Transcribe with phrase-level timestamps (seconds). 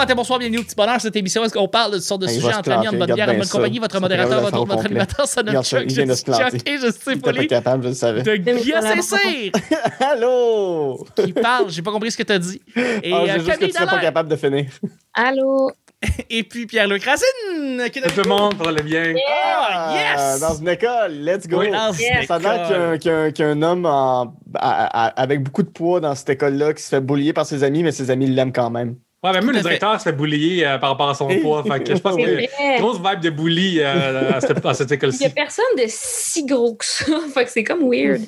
[0.00, 1.00] matin, bonsoir, bienvenue au petit bonheur.
[1.00, 3.12] Cette émission, est-ce qu'on parle de toutes sortes de Hey, se entre amis, en bonne
[3.14, 3.78] bière, en bonne compagnie?
[3.78, 5.82] Votre modérateur, votre autre, votre animateur, ça, Chuck.
[5.86, 6.24] vient de Je suis.
[6.32, 6.90] Chuck et je
[7.38, 8.22] suis capable, je le savais.
[8.22, 8.58] de.
[9.02, 9.52] Saint-Cyr
[10.00, 11.06] Allô!
[11.16, 11.70] qui parle.
[11.70, 12.60] J'ai pas compris ce que t'as dit.
[12.76, 14.66] Et Ah, euh, j'ai juste que Camille tu serais pas capable de finir.
[15.14, 15.70] Allô?
[16.30, 17.90] Et puis Pierre-Luc Racine.
[17.92, 19.12] qui est Tout le monde pour le bien?
[19.28, 20.40] Ah, yes!
[20.40, 21.58] Dans une école, let's go!
[21.58, 22.26] Oui, dans Yes.
[22.26, 22.98] Ça a l'air qu'il y a un- école.
[22.98, 25.68] qu'il y a un- qu'il y a un homme en- à- à- avec beaucoup de
[25.68, 28.52] poids dans cette école-là qui se fait boulier par ses amis, mais ses amis l'aiment
[28.52, 28.96] quand même.
[29.22, 31.62] Ouais, mais même le directeur se fait boulier euh, par rapport à son poids.
[31.62, 34.92] Fait que je pense que grosse vibe de bully euh, à cette, à cette Il
[34.92, 35.28] n'y a école-ci.
[35.30, 37.04] personne de si gros que ça.
[37.34, 38.22] fait que c'est comme weird.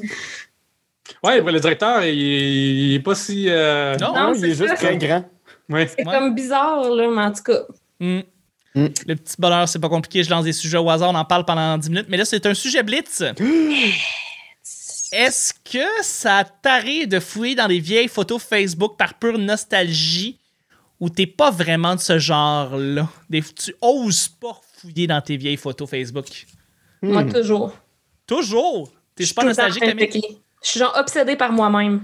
[1.25, 3.47] Ouais, le directeur, il, il est pas si.
[3.49, 4.13] euh, Non?
[4.15, 4.87] Non, il est c'est juste ça.
[4.87, 5.25] très grand.
[5.69, 5.87] Ouais.
[5.87, 6.13] C'est Ouais.
[6.13, 7.61] comme bizarre, là, mais en tout cas.
[8.01, 8.21] Hmm.
[8.75, 8.87] Hmm.
[9.07, 10.23] Le petit bonheur, c'est pas compliqué.
[10.23, 12.07] Je lance des sujets au hasard, on en parle pendant 10 minutes.
[12.09, 13.23] Mais là, c'est un sujet blitz.
[15.13, 20.39] Est-ce que ça t'arrive de fouiller dans les vieilles photos Facebook par pure nostalgie?
[21.03, 23.09] Ou t'es pas vraiment de ce genre-là?
[23.29, 26.27] Des- Tu oses pas fouiller dans tes vieilles photos Facebook?
[27.03, 27.33] Moi, Hmm.
[27.33, 27.73] toujours.
[28.27, 28.89] Toujours!
[29.17, 29.83] T'es Je suis pas nostalgique.
[30.65, 32.03] Je suis genre obsédée par moi-même.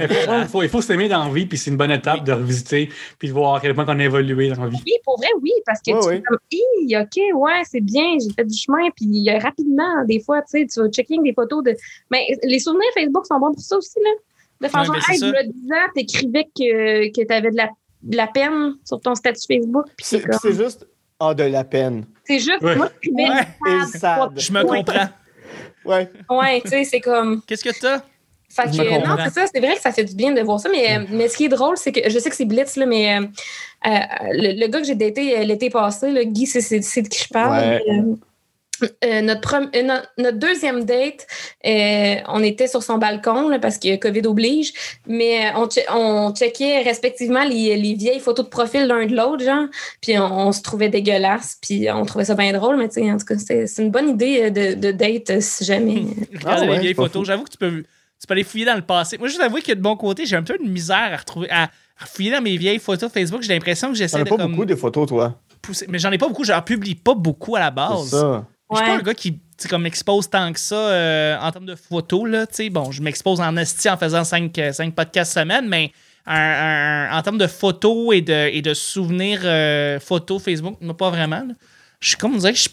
[0.00, 2.88] Il faut, il faut s'aimer dans la vie, puis c'est une bonne étape de revisiter,
[3.18, 4.78] puis de voir à quel point on a évolué dans la vie.
[4.86, 6.16] Oui, pour vrai, oui, parce que tu ouais.
[6.16, 6.38] fais comme,
[7.02, 10.66] OK, ouais, c'est bien, j'ai fait du chemin, puis euh, rapidement, des fois, tu sais,
[10.66, 11.76] tu vas checking des photos de.
[12.10, 14.10] Mais les souvenirs Facebook sont bons pour ça aussi, là.
[14.60, 15.26] De faire Ouais, hey, ça.
[15.26, 17.68] il y a 10 ans, t'écrivais que, que t'avais de la,
[18.02, 20.52] de la peine sur ton statut Facebook, puis C'est comme.
[20.52, 20.86] juste
[21.20, 22.06] ah, de la peine.
[22.24, 22.76] C'est juste, Ouais.
[22.76, 23.82] moi, j'écrivais Ouais.
[23.84, 24.30] Et sad.
[24.36, 25.08] Je me comprends.
[25.84, 26.08] Ouais.
[26.30, 27.42] Ouais, tu sais, c'est comme.
[27.46, 28.02] Qu'est-ce que t'as?
[28.48, 30.60] Fait Je que, non, c'est ça, c'est vrai que ça fait du bien de voir
[30.60, 32.76] ça, mais, euh, mais ce qui est drôle, c'est que je sais que c'est Blitz,
[32.76, 33.22] là, mais euh,
[33.86, 33.90] euh,
[34.30, 36.60] le, le gars que j'ai daté l'été passé, là, Guy, c'est,
[37.02, 37.52] de qui je parle.
[37.52, 37.82] Ouais.
[37.90, 38.14] Euh,
[39.04, 41.26] euh, notre, prom- euh, no- notre deuxième date,
[41.66, 44.72] euh, on était sur son balcon là, parce que COVID oblige,
[45.06, 49.14] mais euh, on, che- on checkait respectivement les, les vieilles photos de profil l'un de
[49.16, 49.66] l'autre, genre,
[50.00, 53.10] puis on, on se trouvait dégueulasse, puis on trouvait ça bien drôle, mais tu sais,
[53.12, 56.02] en tout cas, c'est, c'est une bonne idée de, de date euh, si jamais.
[56.34, 57.22] Regardez Ah ouais, les vieilles pas photos.
[57.22, 57.24] fou.
[57.26, 57.82] J'avoue que tu peux,
[58.20, 59.18] tu peux aller fouiller dans le passé.
[59.18, 61.68] Moi, je t'avoue que de bon côté, j'ai un peu de misère à retrouver, à
[62.06, 63.42] fouiller dans mes vieilles photos Facebook.
[63.42, 65.38] J'ai l'impression que T'en j'essaie as de pas comme, beaucoup de photos, toi.
[65.62, 65.86] pousser.
[65.88, 66.44] Mais j'en ai pas beaucoup.
[66.44, 68.08] Je en publie pas beaucoup à la C'est base.
[68.10, 68.46] ça.
[68.74, 69.38] Je suis pas un gars qui
[69.70, 72.28] comme m'expose tant que ça euh, en termes de photos.
[72.28, 74.52] Là, bon, je m'expose en esti en faisant 5
[74.94, 75.92] podcasts semaine, mais
[76.26, 76.34] un-
[77.12, 81.44] un- en termes de photos et de, et de souvenirs euh, photos Facebook, pas vraiment.
[82.00, 82.68] Je suis comme, on dirait que je,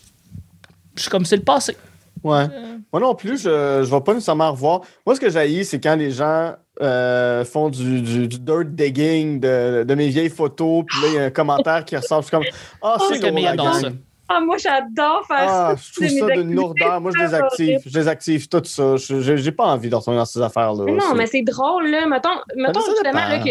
[0.95, 1.77] je suis comme c'est le passé.
[2.23, 2.43] Ouais.
[2.51, 4.81] Euh, Moi non plus, je ne vais pas nécessairement revoir.
[5.05, 9.39] Moi, ce que j'ai, c'est quand les gens euh, font du, du, du dirt digging
[9.39, 12.21] de, de mes vieilles photos, puis là, il y a un commentaire qui ressort.
[12.21, 12.45] Je suis comme
[12.81, 13.97] Ah, Oh, c'est drôle, la gang.
[14.33, 15.83] Ah, moi, j'adore faire Ah, ça.
[15.83, 17.01] je trouve ça d'une lourdeur.
[17.01, 17.79] Moi, je les active.
[17.85, 18.95] Je les active, tout ça.
[18.97, 20.85] J'ai pas envie de retourner dans ces affaires-là.
[20.85, 22.07] Non, mais c'est drôle, là.
[22.07, 23.49] Mettons, mettons justement là, que,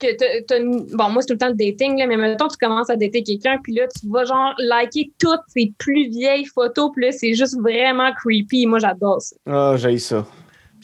[0.00, 2.90] que une- Bon, moi, c'est tout le temps le dating, là, mais mettons, tu commences
[2.90, 7.06] à dater quelqu'un, puis là, tu vas genre liker toutes ses plus vieilles photos, puis
[7.06, 8.66] là, c'est juste vraiment creepy.
[8.66, 9.36] Moi, j'adore ça.
[9.46, 10.24] Ah, j'ai ça.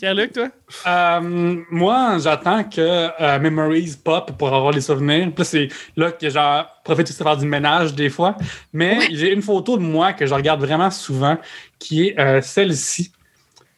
[0.00, 0.48] Pierre-Luc, toi?
[0.86, 5.26] Euh, moi, j'attends que euh, Memories pop pour avoir les souvenirs.
[5.34, 8.34] Puis là, c'est là que genre profite de faire du ménage des fois.
[8.72, 11.36] Mais j'ai une photo de moi que je regarde vraiment souvent,
[11.78, 13.12] qui est euh, celle-ci.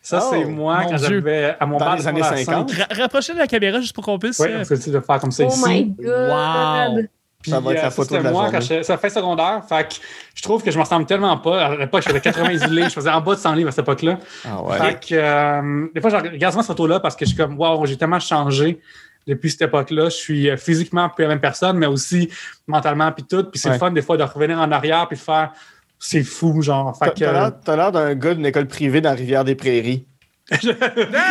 [0.00, 2.70] Ça, Oh, c'est moi quand j'avais à mon Dans père les de années secondaire 50.
[2.70, 2.78] cinq.
[2.78, 4.38] Ra- rapprochez de la caméra juste pour qu'on puisse.
[4.40, 5.64] Oui, on peut de faire comme ça Oh ici.
[5.66, 6.92] my God!
[6.98, 7.02] Wow.
[7.42, 8.58] Puis, Ça va être la euh, photo de la moi journée.
[8.58, 9.62] quand je- ça fait secondaire.
[9.68, 9.94] Fait que
[10.34, 11.66] je trouve que je me ressemble tellement pas.
[11.66, 12.88] À l'époque, je faisais 80 livres.
[12.88, 14.18] Je faisais en bas de 100 livres à cette époque-là.
[14.44, 14.78] Ah ouais.
[14.78, 17.58] Fait que, euh, des fois, je regarde souvent cette photo-là parce que je suis comme,
[17.58, 18.80] wow, j'ai tellement changé
[19.26, 20.04] depuis cette époque-là.
[20.04, 22.30] Je suis euh, physiquement plus la même personne, mais aussi
[22.66, 23.44] mentalement, puis tout.
[23.44, 23.74] Puis c'est Ouais.
[23.74, 25.50] le fun, des fois, de revenir en arrière puis de faire,
[25.98, 26.96] c'est fou, genre.
[26.96, 27.10] Fait T'as
[27.50, 30.06] que, t'as l'air- d'un gars d'une école privée dans Rivière-des-Prairies.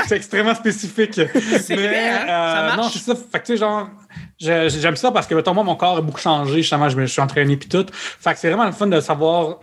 [0.07, 1.13] c'est extrêmement spécifique.
[1.13, 2.25] C'est Mais, vrai, hein?
[2.29, 2.77] euh, Ça marche.
[2.77, 3.13] Non, c'est ça.
[3.15, 3.89] Fait que, tu sais, genre,
[4.41, 6.57] j'aime ça parce que, mettons, moi, mon corps a beaucoup changé.
[6.57, 7.85] Justement, je me suis entraîné puis tout.
[7.93, 9.59] Fait que c'est vraiment le fun de savoir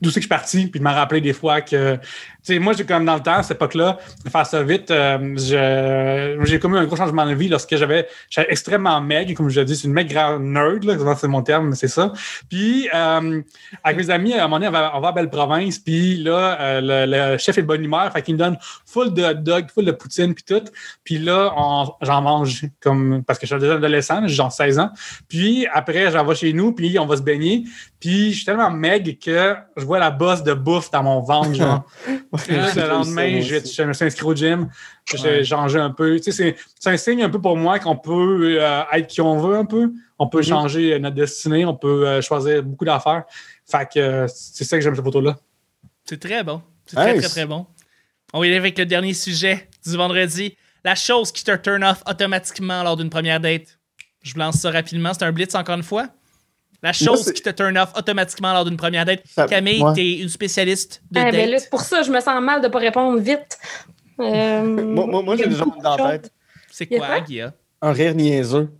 [0.00, 2.00] d'où c'est que je suis parti puis de me rappeler des fois que, tu
[2.42, 6.38] sais, moi, j'ai comme dans le temps, à cette époque-là, de faire ça vite, euh,
[6.44, 9.64] j'ai commis un gros changement de vie lorsque j'avais, j'étais extrêmement maigre, comme je l'ai
[9.64, 12.12] dit, c'est une maigre nerd, là, c'est mon terme, mais c'est ça.
[12.50, 13.40] Puis, euh,
[13.82, 17.38] avec mes amis, à un moment donné, on va, à Belle-Province, puis là, euh, le,
[17.38, 19.92] chef est de bonne humeur, fait qu'il me donne full de hot dog, full de
[19.92, 20.64] poutine, puis tout.
[21.04, 21.54] Puis là,
[22.02, 24.90] j'en mange comme parce que je suis déjà adolescent, j'ai genre 16 ans.
[25.28, 27.64] Puis après, j'en vais chez nous, puis on va se baigner.
[28.00, 29.54] Puis je suis tellement maigre que
[29.84, 31.84] je vois la bosse de bouffe dans mon ventre, genre.
[32.46, 34.70] Puis là, le lendemain, je, je me suis inscrit au gym,
[35.14, 35.44] j'ai Ouais.
[35.44, 36.18] changé un peu.
[36.18, 39.38] Tu sais, c'est- un signe un peu pour moi qu'on peut euh, être qui on
[39.38, 39.92] veut un peu.
[40.18, 40.44] On peut Mhm.
[40.44, 43.24] changer notre destinée, on peut euh, choisir beaucoup d'affaires.
[43.70, 45.36] Fait que euh, c'est ça que j'aime cette photo-là.
[46.06, 46.62] C'est très bon.
[46.86, 47.66] C'est très, très, très bon.
[48.32, 50.56] On va y aller avec le dernier sujet du vendredi.
[50.82, 53.78] La chose qui te turn off automatiquement lors d'une première date.
[54.22, 55.12] Je vous lance ça rapidement.
[55.12, 56.08] C'est un blitz encore une fois.
[56.84, 59.22] La chose qui te turn off automatiquement lors d'une première date.
[59.26, 59.94] Ça- Camille, ouais.
[59.94, 61.32] t'es une spécialiste de Ah, date.
[61.32, 63.58] ben là, pour ça que je me sens mal de ne pas répondre vite.
[64.20, 66.30] Euh, Moi, moi, moi, j'ai déjà beaucoup dans la tête.
[66.70, 67.20] c'est quoi?
[67.20, 67.52] Guilla?
[67.82, 68.70] Un rire niaiseux.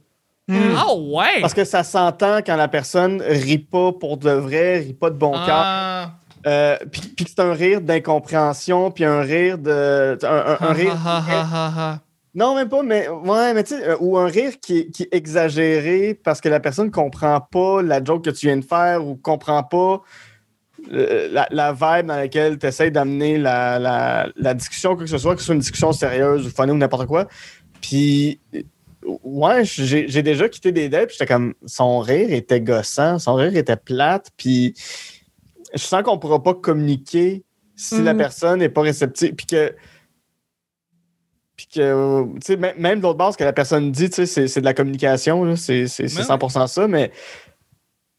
[0.51, 1.41] Ah ouais!
[1.41, 5.17] Parce que ça s'entend quand la personne rit pas pour de vrai, rit pas de
[5.17, 5.43] bon cœur.
[5.49, 6.11] Ah,
[6.47, 10.19] Euh, puis puis que c'est un rire d'incompréhension, puis un rire de.
[10.23, 12.01] Un, un- un ah, rire.
[12.34, 15.04] Non, même pas, mais ouais, mais tu sais, euh, ou un rire qui est, qui
[15.04, 19.06] est exagéré parce que la personne comprend pas la joke que tu viens de faire
[19.06, 20.02] ou comprend pas
[20.92, 25.10] euh, la, la vibe dans laquelle tu essaies d'amener la, la, la discussion, quoi que
[25.10, 27.26] ce soit, que ce soit une discussion sérieuse ou funny ou n'importe quoi.
[27.81, 28.40] Puis,
[29.22, 33.56] ouais, j'ai déjà quitté des dates, puis j'étais comme, son rire était gossant, son rire
[33.56, 34.75] était plate, puis
[35.72, 37.44] je sens qu'on pourra pas communiquer
[37.76, 38.19] si la Mhm.
[38.19, 39.75] personne n'est pas réceptive, puis que
[41.56, 44.27] puis que, tu sais, même- même de l'autre base, que la personne dit, tu sais,
[44.27, 47.11] c'est- c'est de la communication, là, c'est c'est- c'est Ouais, 100% ça, mais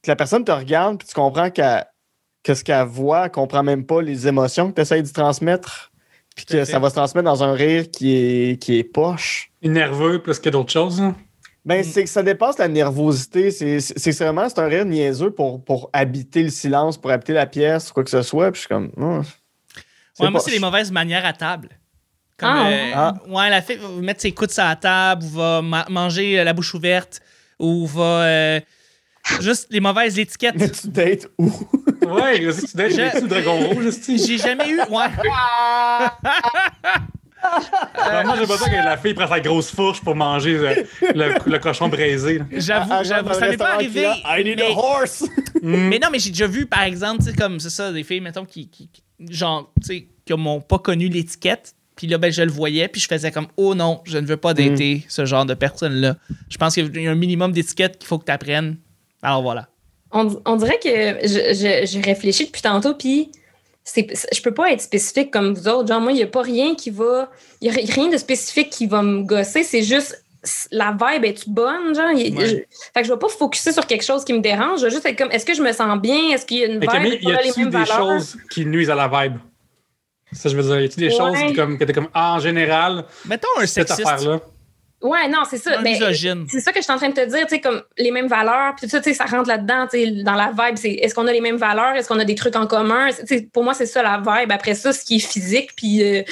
[0.04, 1.86] que la personne te regarde, puis tu comprends qu'elle-
[2.44, 5.92] que ce qu'elle voit, elle comprend même pas les émotions que tu essaies de transmettre,
[6.36, 6.66] puis que fait.
[6.66, 9.52] ça va se transmettre dans un rire qui est, qui est poche.
[9.62, 11.02] Il est nerveux plus que d'autres choses.
[11.02, 11.16] hein?
[11.66, 11.84] Ben, Mm.
[11.84, 13.50] c'est que ça dépasse la nervosité.
[13.50, 17.92] C'est vraiment c'est un rire niaiseux pour, pour habiter le silence, pour habiter la pièce,
[17.92, 18.52] quoi que ce soit.
[18.52, 18.92] Puis je suis comme.
[18.98, 19.22] oh,
[20.20, 21.70] Ouais, moi, c'est les mauvaises manières à table.
[22.38, 23.14] Comme, Ah, euh, ah.
[23.28, 26.44] ouais, la fille va mettre ses coudes sur la table ou va ma- manger euh,
[26.44, 27.22] la bouche ouverte
[27.60, 28.24] ou va.
[28.26, 28.60] euh,
[29.40, 30.56] juste les mauvaises étiquettes.
[30.58, 31.50] Mais tu dates où?
[32.06, 33.86] Ouais, tu dates, Je- le dragon rouge.
[34.08, 34.80] J'ai jamais eu.
[34.82, 34.90] Ouais.
[38.26, 41.60] Moi, j'ai besoin que la fille prenne sa grosse fourche pour manger le, le- le
[41.60, 42.42] cochon braisé.
[42.52, 44.06] J'avoue, Ah, j'avoue, ça m'est pas arrivé.
[44.24, 45.24] a, I need a mais- horse!
[45.62, 45.88] Hmm.
[45.90, 48.22] Mais non, mais j'ai déjà vu, par exemple, tu sais, comme c'est ça, des filles,
[48.22, 51.74] mettons, qui, qui- qui- genre, tu sais, qui m'ont pas connu l'étiquette.
[51.96, 54.38] Puis là, ben, je le voyais, puis je faisais comme, oh non, je ne veux
[54.38, 56.18] pas dater ce genre de personne-là.
[56.50, 58.78] Je pense qu'il y a un minimum d'étiquette qu'il faut que tu apprennes.
[59.22, 59.70] Alors voilà.
[60.12, 60.90] On, on dirait que
[61.28, 63.32] je, je, j'ai réfléchi depuis tantôt, puis
[63.84, 65.88] c'est, je peux pas être spécifique comme vous autres.
[65.88, 67.30] Genre, moi, il n'y a pas rien qui va.
[67.62, 69.64] Il n'y a rien de spécifique qui va me gosser.
[69.64, 70.22] C'est juste
[70.72, 71.96] la vibe est-tu bonne?
[71.96, 72.46] Genre, Ouais.
[72.46, 72.56] je,
[72.94, 74.80] fait que je vais pas focuser sur quelque chose qui me dérange.
[74.82, 76.30] Je vais juste être comme est-ce que je me sens bien?
[76.34, 76.92] Est-ce qu'il y a une Mais vibe?
[76.92, 77.88] Camille, y a les mêmes des valeurs?
[78.20, 79.38] choses qui nuisent à la vibe?
[80.36, 81.12] Ça, je veux dire, y a-tu des Ouais.
[81.18, 84.40] choses comme, que t'es comme, ah, en général, Mettons un cette sexiste, affaire-là?
[85.08, 85.78] Ouais, non, c'est ça.
[85.82, 86.46] Ben, misogyne.
[86.50, 88.28] c'est ça que je suis en train de te dire, tu sais, comme les mêmes
[88.28, 90.92] valeurs, puis tout ça, tu sais, ça rentre là-dedans, tu sais, dans la vibe, c'est
[90.94, 93.48] est-ce qu'on a les mêmes valeurs, est-ce qu'on a des trucs en commun, Tu sais,
[93.54, 94.52] pour moi, c'est ça la vibe.
[94.52, 96.24] Après ça, ce qui est physique, puis euh,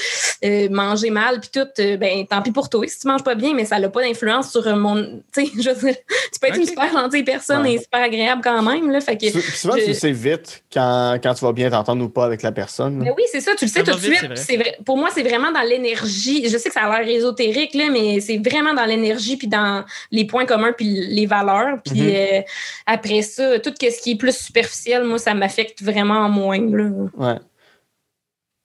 [0.45, 2.85] euh, manger mal, puis tout, euh, ben tant pis pour toi.
[2.87, 5.51] Si tu manges pas bien, mais ça n'a pas d'influence sur euh, mon, tu sais,
[5.61, 5.95] je veux dire,
[6.33, 7.73] tu peux être une super gentille personne Ouais.
[7.73, 9.29] et super agréable quand même, là, fait que...
[9.29, 12.25] Sou- Souvent, je- tu le sais vite quand, quand tu vas bien t'entendre ou pas
[12.25, 12.95] avec la personne.
[12.97, 14.57] Mais oui, c'est ça, tu le sais tout de suite.
[14.57, 14.77] vrai.
[14.85, 16.47] Pour moi, c'est vraiment dans l'énergie.
[16.49, 19.83] Je sais que ça a l'air ésotérique, là, mais c'est vraiment dans l'énergie, puis dans
[20.11, 21.81] les points communs, puis les valeurs.
[21.83, 22.09] Puis Mhm.
[22.15, 22.41] euh,
[22.85, 26.59] après ça, tout ce qui est plus superficiel, moi, ça m'affecte vraiment moins.
[26.59, 26.89] Là.
[27.17, 27.39] Ouais.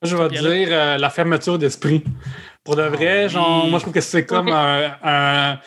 [0.02, 2.04] Je vais dire euh, la fermeture d'esprit.
[2.62, 3.70] Pour de vrai, Ah, genre, oui.
[3.70, 5.58] moi, je trouve que c'est comme un-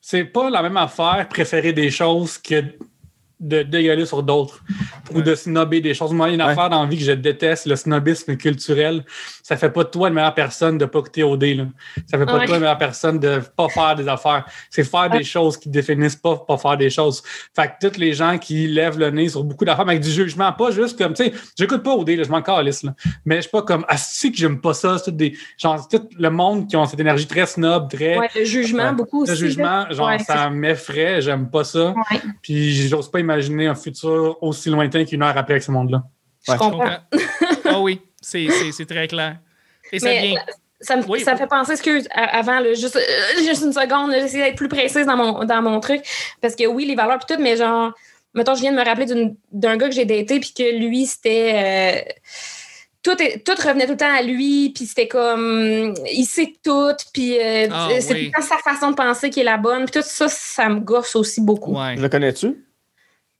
[0.00, 2.64] C'est pas la même affaire préférer des choses que
[3.40, 4.62] de dégueuler sur d'autres
[5.14, 6.12] ou de snobber des choses.
[6.12, 6.52] Moi, il y a une Ouais.
[6.52, 9.04] affaire dans la vie que je déteste, le snobisme culturel.
[9.42, 11.42] Ça fait pas de toi une meilleure personne de pas écouter OD.
[11.44, 11.64] Là.
[12.06, 12.40] Ça fait pas Ouais.
[12.42, 14.44] de toi une meilleure personne de pas faire des affaires.
[14.68, 17.22] C'est faire des choses qui définissent pas pas faire des choses.
[17.56, 20.10] Fait que tous les gens qui lèvent le nez sur beaucoup d'affaires mais avec du
[20.10, 22.94] jugement, pas juste comme, tu sais, j'écoute pas OD, là, je m'en calisse, là.
[23.24, 25.86] Mais je suis pas comme, ah, si que j'aime pas ça, c'est tout des, genre,
[25.90, 29.24] c'est tout le monde qui ont cette énergie très snob, très, Ouais, le jugement, beaucoup
[29.24, 29.40] le aussi.
[29.40, 29.92] jugement, là.
[29.92, 31.94] genre, Ouais, ça m'effraie, j'aime pas ça.
[32.42, 36.02] Puis j'ose pas imaginer un futur aussi lointain qu'une heure après avec ce monde-là.
[36.46, 36.58] je Ouais.
[36.58, 36.96] Je comprends.
[37.72, 38.48] Ah oui, c'est
[38.88, 39.38] très clair.
[39.92, 40.40] Et ça Mais vient.
[40.80, 41.20] ça me, Oui.
[41.20, 44.68] ça me fait penser, excuse, avant, là, juste, euh, juste une seconde, j'essaie d'être plus
[44.68, 46.02] précise dans mon, dans mon truc.
[46.40, 47.92] Parce que oui, les valeurs, puis tout, mais genre,
[48.34, 51.06] mettons, je viens de me rappeler d'une- d'un gars que j'ai daté, puis que lui,
[51.06, 52.04] c'était.
[52.08, 52.12] euh,
[53.02, 55.94] tout, est- tout revenait tout le temps à lui, puis c'était comme.
[56.12, 58.30] Il sait tout, puis euh, Ah, c'est oui.
[58.32, 60.68] tout le temps sa façon de penser qui est la bonne, puis tout ça, ça
[60.68, 61.76] me gosse aussi beaucoup.
[61.78, 61.94] Ouais.
[61.96, 62.56] Le connais-tu?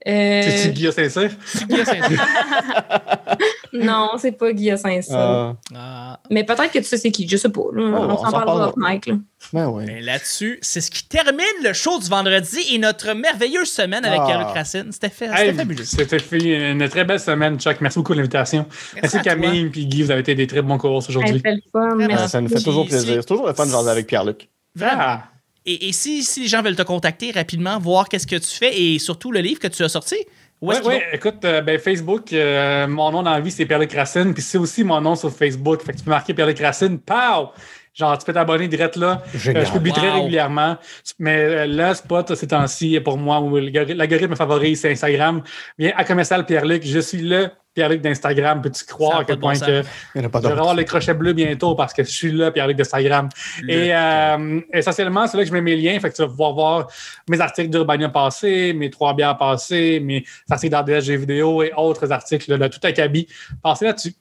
[0.08, 1.30] Euh, C'est-tu Guillaume Sincère?
[1.44, 2.26] C'est bien sincère.
[3.72, 5.14] non, c'est pas Guillaume Saint-Saëns.
[5.14, 6.20] Ah, Ah.
[6.30, 7.60] Mais peut-être que tu sais c'est qui, je sais pas.
[7.72, 7.82] là.
[7.82, 8.72] on on s'en parlera là.
[8.76, 9.22] ben.
[9.52, 14.20] Ben, Là-dessus, c'est ce qui termine le show du vendredi et notre merveilleuse semaine avec
[14.22, 14.26] Ah.
[14.26, 14.86] Pierre-Luc Racine.
[14.92, 15.84] C'était fait, c'était Hey, fabuleux.
[15.84, 17.76] C'était fait une très belle semaine, Chuck.
[17.80, 18.66] Merci beaucoup de l'invitation.
[18.94, 19.20] Merci.
[19.22, 21.36] Camille et Guy, vous avez été des très bons courses aujourd'hui.
[21.36, 22.06] c'était le fun, Vraiment.
[22.08, 22.24] merci.
[22.24, 23.06] Ah, ça nous fait toujours plaisir.
[23.16, 24.48] c'est- C'est toujours le fun de jaser avec Pierre-Luc.
[24.74, 25.02] Vraiment.
[25.04, 25.24] Ah.
[25.66, 28.80] Et, et si, si les gens veulent te contacter rapidement, voir qu'est-ce que tu fais
[28.80, 30.16] et surtout le livre que tu as sorti,
[30.62, 34.32] Oui, qu'ils oui, écoute, euh, ben, Facebook, euh, mon nom dans la vie, c'est Racine,
[34.32, 35.82] puis c'est aussi mon nom sur Facebook.
[35.82, 37.50] Fait que tu peux marquer Pierre-Luc Racine, pow!
[37.92, 39.22] Genre, tu peux t'abonner direct là.
[39.34, 40.76] Euh, je publie très régulièrement.
[41.18, 45.42] Mais euh, là, Spot, ces temps-ci, pour moi, où l'algorithme favorise, c'est Instagram.
[45.78, 46.84] Viens à commercial Pierre-Luc.
[46.86, 48.62] Je suis le Pierre-Luc d'Instagram.
[48.62, 49.68] Peux-tu croire à quel bon point sens.
[49.68, 49.82] que
[50.14, 53.28] je vais avoir les crochets bleus bientôt parce que je suis là, Pierre-Luc d'Instagram.
[53.68, 55.98] Et euh, essentiellement, c'est là que je mets mes liens.
[55.98, 56.86] Fait que tu vas pouvoir voir
[57.28, 62.54] mes articles d'Urbania passés, mes trois bières passées, mes articles d'RDSG vidéo et autres articles,
[62.54, 63.26] là, tout acabit.
[63.62, 64.14] Passez là-dessus.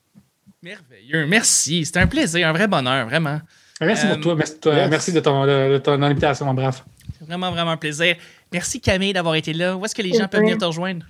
[0.61, 1.25] Merveilleux.
[1.25, 1.85] Merci.
[1.85, 3.39] C'était un plaisir, un vrai bonheur, vraiment.
[3.81, 4.35] Merci Euh, pour toi.
[4.35, 4.89] Merci, toi- yes.
[4.89, 6.81] merci de, ton, de, de ton invitation, mon brave.
[7.17, 8.15] C'est vraiment, vraiment un plaisir.
[8.51, 9.75] Merci Camille d'avoir été là.
[9.77, 11.05] Où est-ce que les gens peuvent venir te rejoindre?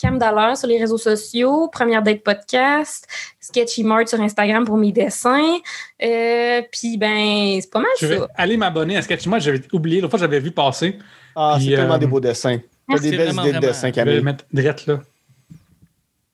[0.00, 3.06] Cam Dollar sur les réseaux sociaux, Première Date Podcast,
[3.40, 5.56] Sketchy Mart sur Instagram pour mes dessins.
[6.02, 8.28] Euh, Puis, ben, c'est pas mal Je vais ça.
[8.36, 9.40] aller m'abonner à Sketchmod.
[9.40, 10.00] J'avais oublié.
[10.00, 10.98] L'autre fois, j'avais vu passer.
[11.34, 12.58] Ah, c'est tellement euh, des beaux dessins.
[12.88, 14.20] T'as c'est des belles vraiment, idées de dessins, Je vais Camille.
[14.22, 15.00] mettre direct là.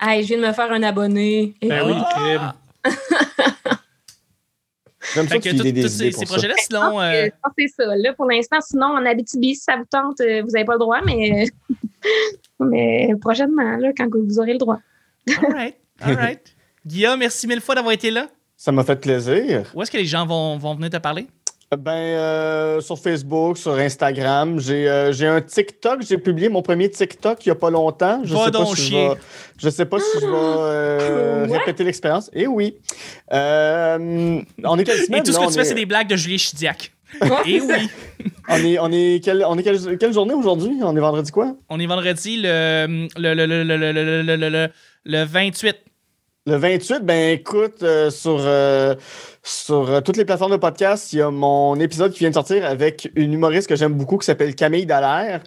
[0.02, 1.54] Hey, je viens de me faire un abonné.
[1.62, 2.54] Ben oui, Ah!
[5.14, 7.00] J'aime ça que que tu des ces, idées pour projets-là, Je sinon.
[7.00, 7.97] euh, que- je pense que c'est ça.
[7.97, 10.78] Là, pour l'instant, sinon, en Abitibi, si ça vous tente, euh, vous n'avez pas le
[10.78, 11.47] droit, mais,
[12.61, 14.78] mais prochainement, là, quand vous aurez le droit.
[15.28, 15.76] all right.
[16.00, 16.54] All right.
[16.87, 18.28] Guillaume, merci mille fois d'avoir été là.
[18.57, 19.71] Ça m'a fait plaisir.
[19.75, 21.26] Où est-ce que les gens vont, vont venir te parler?
[21.78, 24.58] Ben, sur Facebook, sur Instagram.
[24.58, 26.02] J'ai euh, un TikTok.
[26.02, 28.22] J'ai publié mon premier TikTok il n'y a pas longtemps.
[28.24, 28.96] Je ne sais, pas si
[29.56, 32.28] je sais pas si je vais répéter l'expérience.
[32.32, 32.76] Et oui.
[33.30, 35.20] on est quelle semaine?
[35.20, 36.92] Et tout ce que tu fais, c'est des blagues de Julie Chidiac.
[37.46, 37.88] Et oui.
[38.48, 40.78] on est, on est, quel, on est quel, quelle journée aujourd'hui?
[40.82, 41.54] On est vendredi quoi?
[41.68, 44.68] On est vendredi le, le, le, le, le, le, le,
[45.04, 45.76] le 28.
[46.47, 48.94] Le 28, ben écoute, euh, sur, euh,
[49.42, 52.35] sur euh, toutes les plateformes de podcast, il y a mon épisode qui vient de
[52.35, 55.42] sortir avec une humoriste que j'aime beaucoup qui s'appelle Camille Dallaire,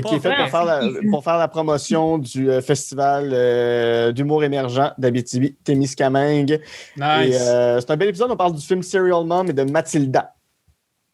[0.00, 5.56] qui est faite pour faire, la, pour faire la promotion du festival d'humour émergent d'Abitibi,
[5.64, 6.60] Témiscamingue.
[6.96, 7.36] Nice.
[7.80, 10.34] C'est un bel épisode, on parle du film Serial Mom et de Mathilda.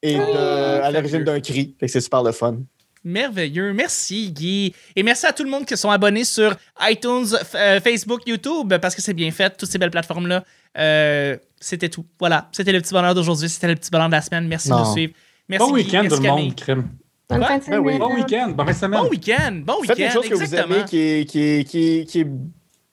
[0.03, 1.77] Et de- à l'origine d'un cri.
[1.81, 2.57] Fait que c'est super le fun.
[3.05, 3.73] Merveilleux.
[3.73, 4.75] Merci, Guy.
[4.97, 8.95] Et merci à tout le monde qui sont abonnés sur iTunes, euh, Facebook, YouTube, parce
[8.95, 10.45] que c'est bien fait, toutes ces belles plateformes-là.
[10.79, 12.05] Euh, c'était tout.
[12.19, 12.49] Voilà.
[12.53, 13.49] C'était le petit bonheur d'aujourd'hui.
[13.49, 14.47] C'était le petit bonheur de la semaine.
[14.47, 15.13] Merci de nous suivre.
[15.49, 16.89] Merci, bon week-end, tout le monde, crime.
[17.29, 17.95] Fin de Ben oui.
[17.95, 17.99] semaine.
[17.99, 18.49] Bon week-end.
[18.55, 19.53] Bon week-end.
[19.65, 20.05] Bon Faites week-end.
[20.07, 22.27] une chose que vous aimez qui est, qui, est, qui, est, qui est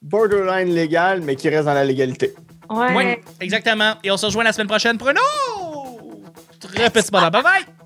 [0.02, 2.34] borderline légal, mais qui reste dans la légalité.
[2.70, 2.96] Ouais.
[2.96, 3.04] Oui,
[3.42, 3.94] exactement.
[4.04, 7.32] Et on se rejoint la semaine prochaine pour un autre petit bonheur.
[7.32, 7.79] Bye bye!